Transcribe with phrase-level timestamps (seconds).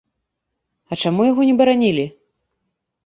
[0.95, 2.05] А чаму яго не баранілі?